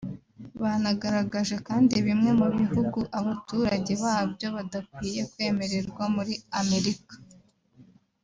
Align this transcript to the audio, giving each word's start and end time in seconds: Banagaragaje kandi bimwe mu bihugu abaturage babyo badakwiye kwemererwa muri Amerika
Banagaragaje 0.61 1.55
kandi 1.67 1.93
bimwe 2.05 2.31
mu 2.39 2.47
bihugu 2.57 2.99
abaturage 3.19 3.93
babyo 4.03 4.47
badakwiye 4.55 5.21
kwemererwa 5.31 6.03
muri 6.15 6.33
Amerika 6.61 7.15